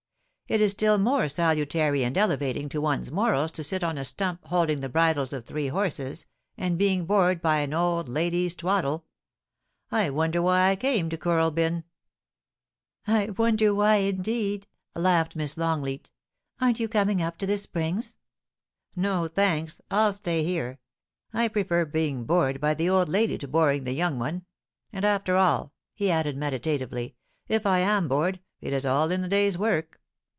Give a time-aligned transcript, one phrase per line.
[0.47, 4.43] It is still more salutary and elevating to one's morals to sit on a stump
[4.47, 6.25] holding the bridles of three horses
[6.57, 9.05] and being bored by an old lady's twaddle.
[9.93, 11.85] I wonder why I came to Kooralbyn?
[13.07, 16.09] I wonder why, indeed!' laughed Miss LongleaL
[16.59, 18.17] 'Aren't you coming up to the Springs?
[18.93, 20.79] No, thanks; I'll stay here.
[21.31, 24.43] I prefer being bored by the old lady to boring the young one.
[24.91, 29.21] And after all,' he added, meditatively, * if I am bored, it is all in
[29.21, 29.99] the day's work.'